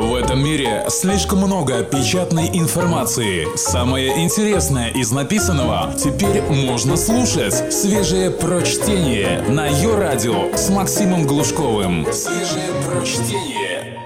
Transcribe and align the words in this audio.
В 0.00 0.14
этом 0.14 0.42
мире 0.42 0.86
слишком 0.88 1.40
много 1.40 1.84
печатной 1.84 2.48
информации. 2.54 3.46
Самое 3.54 4.24
интересное 4.24 4.88
из 4.88 5.12
написанного 5.12 5.92
теперь 5.94 6.40
можно 6.40 6.96
слушать. 6.96 7.70
Свежее 7.70 8.30
прочтение 8.30 9.42
на 9.42 9.66
ее 9.66 9.94
радио 9.98 10.56
с 10.56 10.70
Максимом 10.70 11.26
Глушковым. 11.26 12.06
Свежее 12.14 12.70
прочтение. 12.88 14.00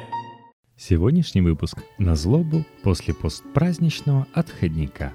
Сегодняшний 0.76 1.42
выпуск 1.42 1.78
на 1.98 2.16
злобу 2.16 2.64
после 2.82 3.14
постпраздничного 3.14 4.26
отходника. 4.32 5.12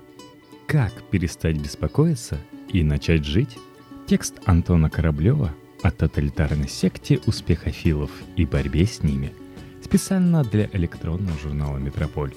Как 0.66 0.93
перестать 1.11 1.57
беспокоиться 1.57 2.38
и 2.71 2.84
начать 2.84 3.25
жить? 3.25 3.57
Текст 4.07 4.36
Антона 4.46 4.89
Кораблева 4.89 5.54
о 5.84 5.91
тоталитарной 5.91 6.70
секте 6.70 7.20
успехофилов 7.25 8.11
и 8.38 8.46
борьбе 8.46 8.86
с 8.86 9.04
ними– 9.04 9.34
специально 9.90 10.44
для 10.44 10.70
электронного 10.74 11.36
журнала 11.40 11.78
«Метрополь». 11.78 12.36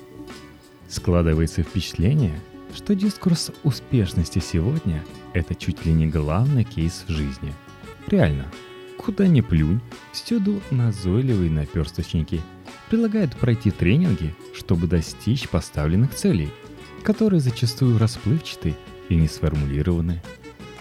Складывается 0.88 1.62
впечатление, 1.62 2.40
что 2.74 2.94
дискурс 2.94 3.50
успешности 3.62 4.38
сегодня– 4.38 5.04
это 5.34 5.54
чуть 5.54 5.84
ли 5.84 5.92
не 5.92 6.06
главный 6.06 6.64
кейс 6.64 7.04
в 7.06 7.10
жизни. 7.10 7.52
Реально, 8.06 8.46
куда 8.96 9.26
ни 9.26 9.42
плюнь, 9.42 9.82
всюду 10.12 10.62
назойливые 10.70 11.50
наперсточники 11.50 12.40
предлагают 12.88 13.36
пройти 13.36 13.70
тренинги, 13.70 14.34
чтобы 14.54 14.86
достичь 14.86 15.46
поставленных 15.46 16.14
целей, 16.14 16.48
которые 17.02 17.40
зачастую 17.40 17.98
расплывчаты 17.98 18.74
и 19.10 19.14
не 19.14 19.28
сформулированы. 19.28 20.22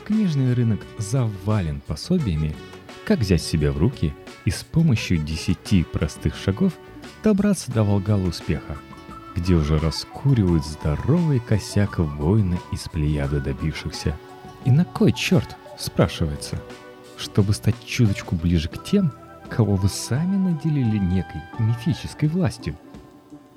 Книжный 0.06 0.54
рынок 0.54 0.80
завален 0.98 1.82
пособиями, 1.86 2.56
как 3.12 3.20
взять 3.20 3.42
себя 3.42 3.74
в 3.74 3.78
руки 3.78 4.14
и 4.46 4.52
с 4.52 4.64
помощью 4.64 5.18
десяти 5.18 5.84
простых 5.84 6.34
шагов 6.38 6.72
добраться 7.26 7.70
до 7.70 7.84
Волгала 7.84 8.26
успеха, 8.26 8.78
где 9.36 9.54
уже 9.54 9.80
раскуривают 9.80 10.66
здоровый 10.66 11.42
косяк 11.42 12.00
воина 12.00 12.58
из 12.72 12.88
плеяды 12.88 13.42
добившихся. 13.42 14.16
И 14.64 14.72
на 14.72 14.86
кой 14.86 15.12
черт, 15.12 15.58
спрашивается, 15.78 16.62
чтобы 17.18 17.52
стать 17.52 17.76
чуточку 17.86 18.38
ближе 18.38 18.70
к 18.70 18.82
тем, 18.82 19.12
кого 19.50 19.76
вы 19.76 19.90
сами 19.90 20.38
наделили 20.38 20.98
некой 20.98 21.42
мифической 21.60 22.30
властью? 22.30 22.78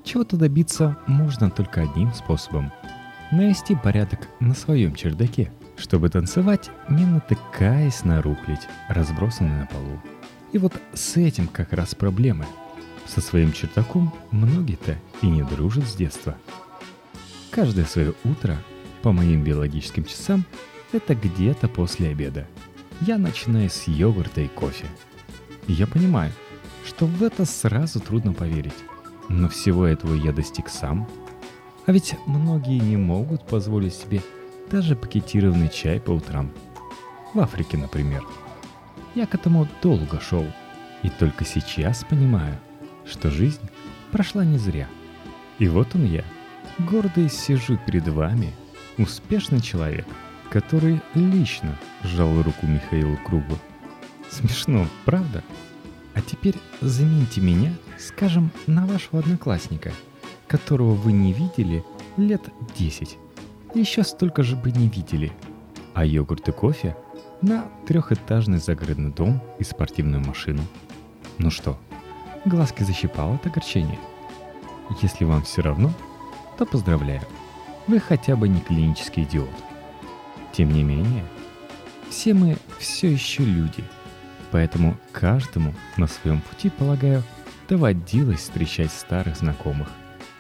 Чего-то 0.03 0.37
добиться 0.37 0.99
можно 1.07 1.49
только 1.49 1.83
одним 1.83 2.13
способом– 2.13 2.73
навести 3.31 3.77
порядок 3.77 4.27
на 4.41 4.53
своем 4.53 4.97
чердаке, 4.97 5.53
чтобы 5.77 6.09
танцевать, 6.09 6.71
не 6.89 7.05
натыкаясь 7.05 8.05
на 8.05 8.23
рухлядь, 8.23 8.69
разбросанный 8.89 9.59
на 9.61 9.67
полу. 9.67 10.01
И 10.53 10.59
вот 10.59 10.73
с 10.93 11.17
этим 11.17 11.49
как 11.49 11.73
раз 11.73 11.95
проблемы. 11.95 12.47
Со 13.07 13.21
своим 13.21 13.53
чердаком 13.53 14.15
многие-то 14.31 14.97
и 15.21 15.27
не 15.27 15.43
дружат 15.43 15.85
с 15.85 15.95
детства. 15.95 16.37
Каждое 17.51 17.85
свое 17.85 18.15
утро, 18.25 18.57
по 19.03 19.13
моим 19.13 19.45
биологическим 19.45 20.05
часам, 20.05 20.45
это 20.93 21.15
где-то 21.15 21.69
после 21.69 22.09
обеда. 22.09 22.47
Я 23.01 23.19
начинаю 23.19 23.69
с 23.69 23.89
йогурта 23.89 24.41
и 24.41 24.49
кофе. 24.49 24.87
Я 25.67 25.87
понимаю, 25.87 26.33
что 26.85 27.07
в 27.07 27.23
это 27.23 27.45
сразу 27.45 28.01
трудно 28.01 28.33
поверить. 28.33 28.75
Но 29.29 29.49
всего 29.49 29.87
этого 29.87 30.15
я 30.15 30.33
достиг 30.33 30.69
сам. 30.69 31.09
А 31.87 31.93
ведь 31.93 32.15
многие 32.27 32.79
не 32.79 32.97
могут 32.97 33.47
позволить 33.47 33.95
себе 33.95 34.23
даже 34.71 34.97
пакетированный 34.97 35.69
чай 35.69 36.01
по 36.01 36.11
утрам. 36.11 36.51
В 37.33 37.41
Африке, 37.41 37.77
например– 37.77 38.25
я 39.15 39.27
к 39.27 39.35
этому 39.35 39.69
долго 39.81 40.21
шел, 40.21 40.45
и 41.05 41.09
только 41.09 41.45
сейчас 41.45 42.05
понимаю, 42.05 42.59
что 43.07 43.31
жизнь 43.31 43.61
прошла 44.11 44.45
не 44.45 44.59
зря. 44.59 44.89
И 45.61 45.69
вот 45.69 45.95
он 45.95 46.05
я, 46.05 46.25
гордый 46.79 47.29
сижу 47.29 47.79
перед 47.87 48.09
вами, 48.09 48.53
успешный 48.99 49.61
человек, 49.61 50.07
который 50.51 51.01
лично 51.15 51.79
сжал 52.03 52.43
руку 52.43 52.67
Михаилу 52.67 53.17
Кругу. 53.19 53.57
Смешно, 54.31 54.89
правда? 55.05 55.45
А 56.15 56.21
теперь 56.21 56.57
замените 56.81 57.41
меня, 57.41 57.73
скажем, 57.99 58.51
на 58.67 58.85
вашего 58.85 59.21
одноклассника, 59.21 59.93
которого 60.49 60.95
вы 60.95 61.13
не 61.13 61.33
видели 61.33 61.85
лет 62.17 62.43
10. 62.77 63.17
Еще 63.75 64.05
столько 64.05 64.45
же 64.45 64.55
бы 64.55 64.71
не 64.71 64.89
видели. 64.89 65.33
А 65.95 66.05
йогурт 66.05 66.49
и 66.49 66.53
кофе 66.53 66.97
на 67.43 67.65
трехэтажный 67.87 68.59
загородный 68.59 69.11
дом 69.11 69.43
и 69.59 69.65
спортивную 69.65 70.25
машину. 70.25 70.63
Ну 71.39 71.51
что, 71.51 71.77
глазки 72.45 72.85
защипало 72.85 73.35
от 73.35 73.47
огорчения? 73.47 73.99
Если 75.03 75.25
вам 75.25 75.43
все 75.43 75.63
равно, 75.63 75.93
то 76.57 76.67
поздравляю. 76.67 77.23
Вы 77.89 77.99
хотя 77.99 78.37
бы 78.37 78.49
не 78.49 78.61
клинический 78.61 79.25
идиот. 79.25 79.49
Тем 80.53 80.73
не 80.73 80.85
менее, 80.85 81.25
все 82.11 82.33
мы 82.33 82.57
все 82.79 83.11
еще 83.11 83.45
люди. 83.45 83.83
Поэтому 84.53 84.97
каждому 85.11 85.75
на 85.97 86.07
своем 86.07 86.41
пути, 86.41 86.71
полагаю, 86.71 87.25
доводилось 87.69 88.41
встречать 88.41 88.93
старых 88.93 89.37
знакомых, 89.37 89.89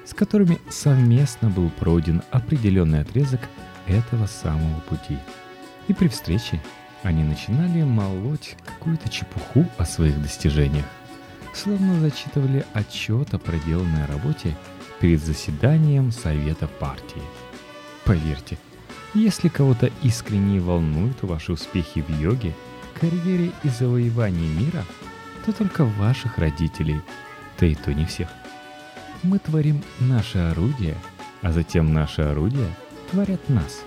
с 0.04 0.14
которыми 0.14 0.58
совместно 0.70 1.48
был 1.48 1.70
пройден 1.70 2.22
определенный 2.30 3.00
отрезок 3.00 3.40
этого 3.86 4.26
самого 4.26 4.80
пути. 4.80 5.18
И 5.88 5.94
при 5.94 6.08
встрече 6.08 6.62
они 7.02 7.22
начинали 7.22 7.82
молоть 7.82 8.56
какую-то 8.64 9.08
чепуху 9.08 9.66
о 9.76 9.84
своих 9.84 10.20
достижениях, 10.22 10.86
словно 11.52 12.00
зачитывали 12.00 12.64
отчет 12.72 13.34
о 13.34 13.38
проделанной 13.38 14.06
работе 14.06 14.56
перед 15.00 15.22
заседанием 15.22 16.10
Совета 16.10 16.66
партии. 16.66 17.22
Поверьте, 18.04 18.58
если 19.12 19.48
кого-то 19.48 19.90
искренне 20.02 20.60
волнуют 20.60 21.22
ваши 21.22 21.52
успехи 21.52 22.02
в 22.02 22.08
йоге, 22.20 22.54
карьере 23.00 23.52
и 23.62 23.68
завоевании 23.68 24.48
мира, 24.48 24.84
то 25.44 25.52
только 25.52 25.84
ваших 25.84 26.38
родителей, 26.38 27.00
да 27.58 27.66
и 27.66 27.74
то 27.74 27.92
не 27.92 28.06
всех. 28.06 28.28
Мы 29.24 29.38
творим 29.38 29.82
наше 30.00 30.38
орудие, 30.38 30.96
а 31.42 31.50
затем 31.50 31.92
наши 31.92 32.22
орудия 32.22 32.68
творят 33.10 33.40
нас. 33.48 33.82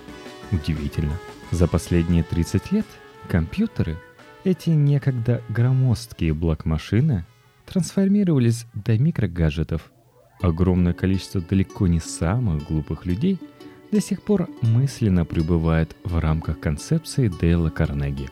Удивительно. 0.50 1.14
За 1.52 1.66
последние 1.66 2.24
30 2.24 2.72
лет 2.72 2.86
Компьютеры, 3.28 3.98
эти 4.42 4.70
некогда 4.70 5.42
громоздкие 5.50 6.32
блок-машины, 6.32 7.26
трансформировались 7.66 8.64
до 8.72 8.98
микрогаджетов. 8.98 9.92
Огромное 10.40 10.94
количество 10.94 11.40
далеко 11.40 11.86
не 11.86 12.00
самых 12.00 12.66
глупых 12.66 13.04
людей 13.04 13.38
до 13.92 14.00
сих 14.00 14.22
пор 14.22 14.48
мысленно 14.62 15.24
пребывает 15.26 15.94
в 16.04 16.18
рамках 16.18 16.58
концепции 16.58 17.28
Дейла 17.28 17.68
Карнеги, 17.68 18.28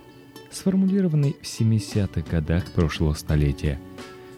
сформулированной 0.50 1.36
в 1.42 1.44
70-х 1.44 2.22
годах 2.30 2.64
прошлого 2.72 3.12
столетия. 3.12 3.78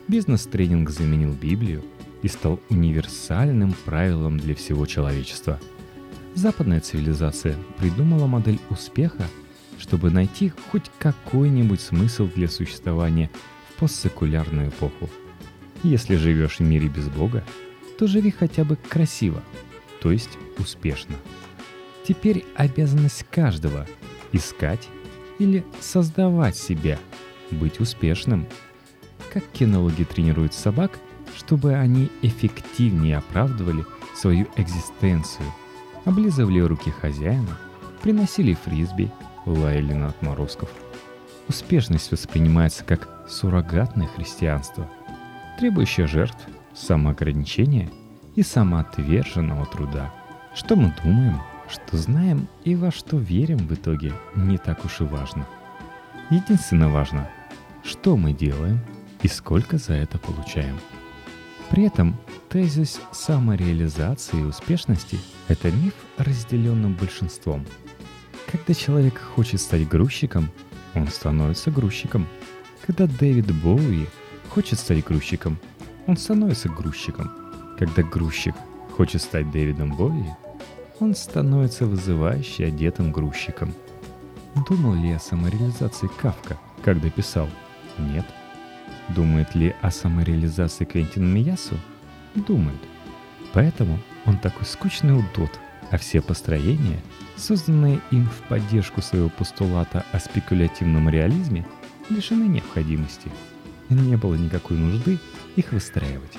Бизнес-тренинг 0.09 0.91
заменил 0.91 1.35
Библию 1.35 1.85
и 2.23 2.29
стал 2.29 2.61
универсальным 2.71 3.75
правилом 3.84 4.39
для 4.39 4.55
всего 4.55 4.87
человечества. 4.87 5.61
Западная 6.34 6.81
цивилизация 6.81 7.56
придумала 7.79 8.27
модель 8.27 8.61
успеха– 8.71 9.27
чтобы 9.79 10.11
найти 10.11 10.53
хоть 10.71 10.91
какой-нибудь 10.99 11.81
смысл 11.81 12.29
для 12.34 12.49
существования 12.49 13.31
в 13.71 13.81
постсекулярную 13.81 14.69
эпоху. 14.69 15.09
Если 15.83 16.17
живешь 16.17 16.59
в 16.59 16.62
мире 16.62 16.89
без 16.89 17.09
Бога, 17.09 17.45
то 17.99 18.06
живи 18.06 18.31
хотя 18.31 18.65
бы 18.65 18.77
красиво, 18.77 19.43
то 20.03 20.11
есть 20.11 20.31
успешно. 20.59 21.15
Теперь 22.06 22.45
обязанность 22.55 23.25
каждого– 23.31 23.87
искать 24.33 24.89
или 25.39 25.65
создавать 25.81 26.56
себя, 26.56 26.99
быть 27.50 27.81
успешным. 27.81 28.47
Как 29.33 29.45
кинологи 29.53 30.05
тренируют 30.05 30.55
собак, 30.55 30.99
чтобы 31.37 31.75
они 31.75 32.11
эффективнее 32.22 33.19
оправдывали 33.19 33.85
свою 34.14 34.47
экзистенцию, 34.56 35.47
облизывали 36.05 36.61
руки 36.61 36.91
хозяина, 36.91 37.58
приносили 38.02 38.55
фрисби– 38.55 39.11
лаяли 39.49 39.93
на 39.93 40.08
отморозков. 40.08 40.70
Успешность 41.49 42.12
воспринимается 42.12 42.85
как 42.85 43.08
суррогатное 43.29 44.06
христианство, 44.06 44.88
требующее 45.58 46.06
жертв, 46.06 46.38
самоограничения 46.75 47.91
и 48.35 48.43
самоотверженного 48.43 49.67
труда. 49.67 50.12
Что 50.55 50.76
мы 50.76 50.94
думаем, 51.02 51.41
что 51.69 51.97
знаем 51.97 52.49
и 52.64 52.75
во 52.75 52.91
что 52.91 53.19
верим 53.19 53.58
в 53.58 53.75
итоге, 53.75 54.12
не 54.35 54.58
так 54.58 54.85
уж 54.85 55.00
и 55.00 55.05
важно. 55.05 55.47
Единственно 56.31 56.88
важно, 56.88 57.29
что 57.85 58.17
мы 58.17 58.32
делаем 58.32 58.81
и 59.23 59.29
сколько 59.29 59.79
за 59.79 59.94
это 59.94 60.19
получаем. 60.19 60.79
При 61.70 61.85
этом 61.85 62.17
тезис 62.49 63.00
самореализации 63.12 64.41
и 64.41 64.44
успешности– 64.44 65.19
это 65.49 65.70
миф, 65.70 65.94
разделенным 66.17 66.94
большинством– 66.94 67.67
когда 68.50 68.73
человек 68.73 69.19
хочет 69.19 69.61
стать 69.61 69.87
грузчиком, 69.87 70.49
он 70.94 71.09
становится 71.09 71.70
грузчиком. 71.70 72.26
Когда 72.87 73.06
Дэвид 73.06 73.55
Боуи 73.62 74.06
хочет 74.49 74.79
стать 74.79 75.05
грузчиком, 75.05 75.59
он 76.06 76.17
становится 76.17 76.70
грузчиком. 76.70 77.31
Когда 77.79 78.03
грузчик 78.03 78.55
хочет 78.97 79.21
стать 79.21 79.50
Дэвидом 79.50 79.94
Боуи, 79.94 80.31
он 80.99 81.14
становится 81.14 81.85
вызывающе 81.85 82.64
одетым 82.64 83.12
грузчиком. 83.12 83.75
Думал 84.67 84.94
ли 84.94 85.12
о 85.12 85.19
самореализации 85.19 86.09
Кавка, 86.19 86.59
когда 86.82 87.11
писал? 87.11 87.49
Нет. 87.99 88.25
Думает 89.14 89.55
ли 89.55 89.75
о 89.81 89.90
самореализации 89.90 90.84
Квентин 90.84 91.32
Миясу? 91.32 91.76
Думает. 92.34 92.81
Поэтому 93.52 93.99
он 94.26 94.38
такой 94.38 94.66
скучный 94.66 95.19
удот, 95.19 95.50
а 95.90 95.96
все 95.96 96.20
построения, 96.20 97.00
созданные 97.37 98.00
им 98.10 98.26
в 98.26 98.49
поддержку 98.49 99.00
своего 99.00 99.31
постулата 99.31 100.05
о 100.12 100.19
спекулятивном 100.19 101.08
реализме, 101.08 101.66
лишены 102.10 102.44
необходимости. 102.44 103.31
Не 103.88 104.16
было 104.16 104.34
никакой 104.34 104.76
нужды 104.76 105.19
их 105.56 105.72
выстраивать. 105.72 106.38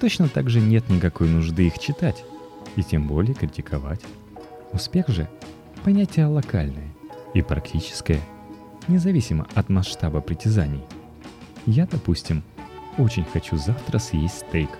Точно 0.00 0.28
так 0.28 0.50
же 0.50 0.60
нет 0.60 0.88
никакой 0.90 1.28
нужды 1.28 1.68
их 1.68 1.78
читать, 1.78 2.24
и 2.74 2.82
тем 2.82 3.06
более 3.06 3.34
критиковать. 3.34 4.00
Успех 4.72 5.08
же– 5.08 5.28
понятие 5.84 6.26
локальное 6.26 6.92
и 7.32 7.42
практическое, 7.42 8.20
независимо 8.88 9.46
от 9.54 9.68
масштаба 9.68 10.20
притязаний. 10.20 10.82
Я, 11.66 11.86
допустим, 11.86 12.42
очень 12.98 13.24
хочу 13.24 13.56
завтра 13.56 13.98
съесть 13.98 14.40
стейк. 14.40 14.70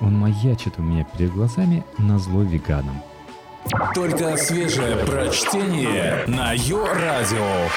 Он 0.00 0.18
маячит 0.18 0.78
у 0.78 0.82
меня 0.82 1.04
перед 1.04 1.32
глазами 1.32 1.84
на 1.98 2.18
зло 2.18 2.42
веганам. 2.42 3.00
Только 3.94 4.36
свежее 4.36 4.96
прочтение 5.06 6.24
на 6.26 6.52
Йо-Радио. 6.52 7.68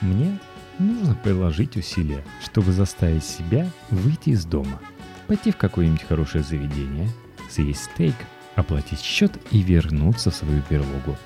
Мне 0.00 0.38
нужно 0.78 1.14
приложить 1.14 1.76
усилия, 1.76 2.24
чтобы 2.42 2.72
заставить 2.72 3.24
себя 3.24 3.68
выйти 3.90 4.30
из 4.30 4.44
дома, 4.44 4.80
пойти 5.26 5.50
в 5.50 5.56
какое-нибудь 5.56 6.06
хорошее 6.06 6.44
заведение, 6.44 7.08
съесть 7.50 7.84
стейк, 7.84 8.14
оплатить 8.54 9.00
счет 9.00 9.32
и 9.50 9.62
вернуться 9.62 10.30
в 10.30 10.34
свою 10.34 10.62
берлогу. 10.70 11.16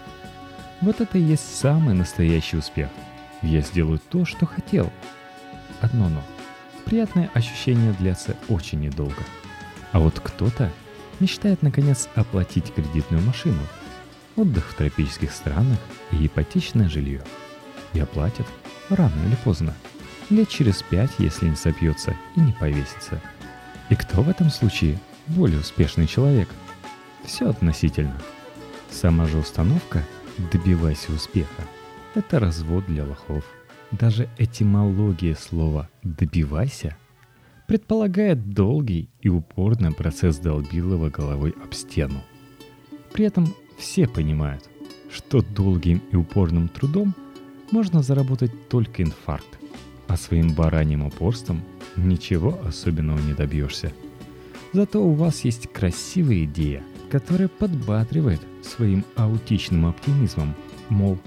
Вот 0.81 1.01
это 1.01 1.19
и 1.19 1.23
есть 1.23 1.57
самый 1.57 1.95
настоящий 1.95 2.57
успех. 2.57 2.89
Я 3.43 3.61
сделаю 3.61 4.01
то, 4.11 4.25
что 4.25 4.47
хотел. 4.47 4.91
Одно 5.83 6.09
но. 6.09 6.23
Приятное 6.85 7.29
ощущение 7.35 7.93
длятся 7.93 8.37
очень 8.49 8.81
недолго. 8.81 9.23
А 9.91 9.99
вот 9.99 10.21
кто-то 10.21 10.73
мечтает 11.19 11.63
наконец 11.63 12.09
оплатить 12.15 12.73
кредитную 12.73 13.23
машину, 13.23 13.61
отдых 14.37 14.71
в 14.71 14.75
тропических 14.75 15.33
странах 15.33 15.79
и 16.13 16.27
ипотечное 16.27 16.89
жилье. 16.89 17.23
И 17.95 18.01
оплатят– 18.01 18.47
рано 18.91 19.15
или 19.27 19.35
поздно. 19.45 19.75
Лет 20.31 20.49
через 20.49 20.83
пять, 20.83 21.11
если 21.19 21.49
не 21.49 21.57
сопьется 21.57 22.17
и 22.37 22.41
не 22.41 22.53
повесится. 22.53 23.21
И 23.91 23.97
кто 23.97 24.23
в 24.23 24.29
этом 24.29 24.51
случае 24.51 25.01
более 25.27 25.59
успешный 25.59 26.07
человек? 26.07 26.49
Все 27.25 27.51
относительно. 27.51 28.23
Сама 28.89 29.27
же 29.27 29.37
установка 29.37 30.05
«добивайся 30.53 31.13
успеха»— 31.13 31.63
это 32.15 32.39
развод 32.39 32.87
для 32.87 33.05
лохов. 33.05 33.45
Даже 33.93 34.29
этимология 34.39 35.35
слова 35.35 35.91
«добивайся» 36.03 36.97
предполагает 37.69 38.51
долгий 38.51 39.11
и 39.21 39.29
упорный 39.29 39.93
процесс 39.93 40.39
долбилова 40.39 41.11
головой 41.11 41.55
об 41.63 41.75
стену. 41.75 42.23
При 43.13 43.27
этом 43.27 43.55
все 43.79 44.09
понимают, 44.09 44.69
что 45.11 45.43
долгим 45.43 46.03
и 46.11 46.17
упорным 46.17 46.69
трудом 46.69 47.15
можно 47.71 48.03
заработать 48.03 48.69
только 48.69 49.03
инфаркт, 49.03 49.59
а 50.09 50.17
своим 50.17 50.55
бараньим 50.55 51.05
упорством 51.05 51.63
ничего 51.97 52.59
особенного 52.67 53.19
не 53.19 53.35
добьешься. 53.35 53.93
Зато 54.73 55.05
у 55.05 55.13
вас 55.13 55.45
есть 55.45 55.71
красивая 55.71 56.45
идея, 56.45 56.83
которая 57.11 57.49
подбатривает 57.49 58.41
своим 58.63 59.05
аутичным 59.17 59.85
оптимизмом, 59.85 60.55
мол, 60.89 61.19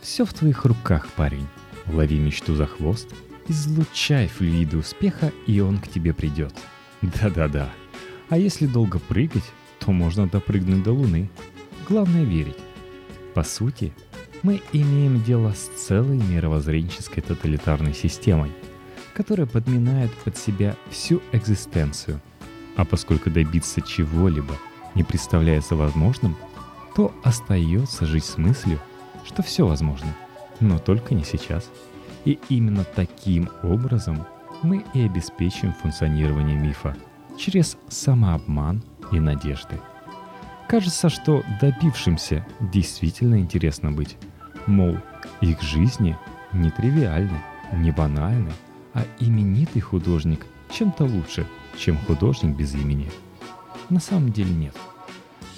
все 0.00 0.24
в 0.24 0.34
твоих 0.34 0.64
руках, 0.64 1.08
парень. 1.16 1.46
Лови 1.92 2.18
мечту 2.18 2.54
за 2.54 2.66
хвост, 2.66 3.08
излучай 3.48 4.28
флюиды 4.28 4.78
успеха, 4.78 5.32
и 5.46 5.60
он 5.60 5.78
к 5.78 5.88
тебе 5.88 6.12
придет. 6.12 6.54
Да-да-да. 7.02 7.70
А 8.28 8.36
если 8.36 8.66
долго 8.66 8.98
прыгать, 8.98 9.44
то 9.78 9.92
можно 9.92 10.26
допрыгнуть 10.26 10.82
до 10.82 10.92
Луны. 10.92 11.30
Главное 11.88 12.24
верить. 12.24 12.58
По 13.34 13.42
сути, 13.42 13.92
мы 14.42 14.60
имеем 14.72 15.22
дело 15.22 15.52
с 15.52 15.68
целой 15.86 16.18
мировоззренческой 16.18 17.22
тоталитарной 17.22 17.94
системой, 17.94 18.52
которая 19.14 19.46
подминает 19.46 20.12
под 20.24 20.36
себя 20.36 20.76
всю 20.90 21.22
экзистенцию. 21.32 22.20
А 22.76 22.84
поскольку 22.84 23.30
добиться 23.30 23.80
чего-либо 23.80 24.54
не 24.94 25.02
представляется 25.02 25.74
возможным, 25.74 26.36
то 26.94 27.14
остается 27.24 28.06
жить 28.06 28.24
с 28.24 28.36
мыслью, 28.36 28.78
что 29.24 29.42
все 29.42 29.66
возможно, 29.66 30.14
но 30.60 30.78
только 30.78 31.14
не 31.14 31.24
сейчас. 31.24 31.70
И 32.24 32.38
именно 32.48 32.84
таким 32.84 33.48
образом 33.62 34.26
мы 34.62 34.84
и 34.94 35.02
обеспечим 35.02 35.72
функционирование 35.72 36.56
мифа 36.56 36.96
через 37.38 37.76
самообман 37.88 38.82
и 39.12 39.20
надежды. 39.20 39.80
Кажется, 40.68 41.08
что 41.08 41.42
добившимся 41.60 42.46
действительно 42.60 43.38
интересно 43.38 43.92
быть. 43.92 44.16
Мол, 44.66 44.96
их 45.40 45.62
жизни 45.62 46.16
не 46.52 46.70
тривиальны, 46.70 47.40
не 47.72 47.90
банальны, 47.90 48.52
а 48.92 49.04
именитый 49.18 49.80
художник 49.80 50.44
чем-то 50.70 51.04
лучше, 51.04 51.46
чем 51.78 51.96
художник 51.96 52.56
без 52.56 52.74
имени. 52.74 53.10
На 53.88 54.00
самом 54.00 54.32
деле 54.32 54.50
нет. 54.50 54.74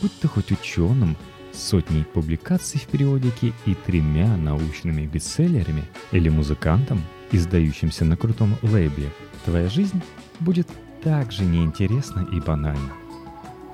Будь 0.00 0.16
ты 0.20 0.28
хоть 0.28 0.52
ученым, 0.52 1.16
сотней 1.52 2.04
публикаций 2.04 2.80
в 2.80 2.86
периодике 2.86 3.52
и 3.66 3.74
тремя 3.74 4.36
научными 4.36 5.06
бестселлерами 5.06 5.84
или 6.12 6.28
музыкантом, 6.28 7.02
издающимся 7.32 8.04
на 8.04 8.16
крутом 8.16 8.56
лейбле, 8.62 9.10
твоя 9.44 9.68
жизнь 9.68 10.02
будет 10.40 10.68
так 11.02 11.32
же 11.32 11.44
неинтересна 11.44 12.26
и 12.32 12.40
банальна. 12.40 12.92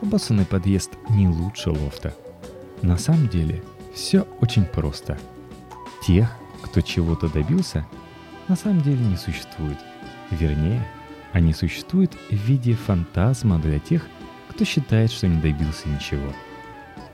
Обоссанный 0.02 0.44
подъезд 0.44 0.92
не 1.10 1.28
лучше 1.28 1.70
лофта. 1.70 2.14
На 2.82 2.98
самом 2.98 3.28
деле– 3.28 3.62
все 3.96 4.26
очень 4.40 4.66
просто. 4.66 5.18
Тех, 6.06 6.30
кто 6.62 6.82
чего-то 6.82 7.28
добился, 7.28 7.86
на 8.46 8.54
самом 8.54 8.82
деле 8.82 9.02
не 9.02 9.16
существует. 9.16 9.78
Вернее, 10.30 10.86
они 11.32 11.54
существуют 11.54 12.12
в 12.30 12.34
виде 12.34 12.74
фантазма 12.74 13.58
для 13.58 13.78
тех, 13.78 14.06
кто 14.50 14.64
считает, 14.64 15.10
что 15.10 15.26
не 15.28 15.40
добился 15.40 15.88
ничего. 15.88 16.32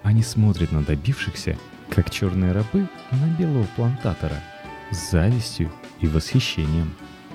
Они 0.02 0.22
смотрят 0.22 0.72
на 0.72 0.82
добившихся, 0.82 1.56
как 1.88 2.10
черные 2.10 2.52
рабы 2.52 2.88
на 3.10 3.26
белого 3.38 3.66
плантатора, 3.76 4.36
с 4.90 5.10
завистью 5.10 5.70
и 6.00 6.06
восхищением, 6.06 6.92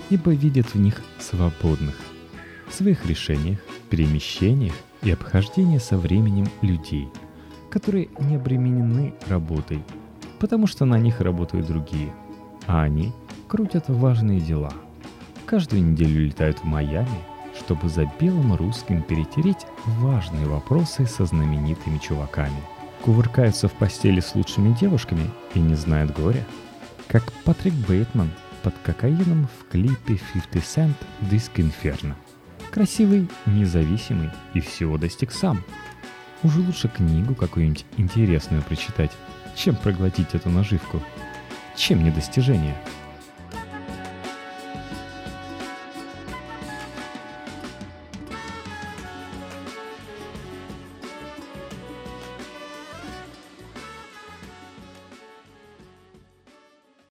ибо 0.10 0.34
видят 0.34 0.74
в 0.74 0.76
них 0.76 1.02
свободных, 1.20 1.96
в 2.68 2.74
своих 2.74 3.06
решениях, 3.06 3.60
перемещениях 3.90 4.76
и 5.02 5.12
обхождении 5.12 5.78
со 5.78 5.98
временем 5.98 6.48
людей– 6.62 7.10
которые 7.70 8.10
не 8.20 8.36
обременены 8.36 9.14
работой, 9.28 9.84
потому 10.40 10.68
что 10.68 10.86
на 10.86 10.98
них 10.98 11.22
работают 11.22 11.68
другие, 11.68 12.14
а 12.66 12.82
они 12.82 13.12
крутят 13.48 13.90
важные 13.90 14.40
дела. 14.40 14.74
Каждую 15.46 15.84
неделю 15.84 16.26
летают 16.26 16.60
в 16.60 16.64
Майами, 16.64 17.20
чтобы 17.60 17.90
за 17.90 18.06
белым 18.20 18.56
русским 18.56 19.02
перетереть 19.02 19.66
важные 19.86 20.46
вопросы 20.48 21.06
со 21.06 21.26
знаменитыми 21.26 21.98
чуваками. 21.98 22.62
Кувыркаются 23.02 23.68
в 23.68 23.74
постели 23.74 24.20
с 24.20 24.36
лучшими 24.36 24.74
девушками 24.74 25.30
и 25.54 25.60
не 25.60 25.76
знают 25.76 26.18
горя. 26.18 26.46
Как 27.08 27.32
Патрик 27.44 27.74
Бейтман 27.74 28.32
под 28.64 28.76
кокаином 28.84 29.48
в 29.60 29.72
клипе 29.72 30.20
50 30.34 30.56
Cent 30.56 30.96
«Диск 31.22 31.60
Инферно». 31.60 32.16
Красивый, 32.72 33.30
независимый 33.46 34.30
и 34.54 34.60
всего 34.60 34.98
достиг 34.98 35.32
сам– 35.32 35.64
уже 36.44 36.62
лучше 36.62 36.88
книгу 36.88 37.34
какую-нибудь 37.36 37.86
интересную 37.98 38.62
прочитать, 38.62 39.12
чем 39.56 39.76
проглотить 39.76 40.34
эту 40.34 40.50
наживку. 40.50 41.02
Чем 41.76 42.04
не 42.04 42.12
достижение? 42.12 42.76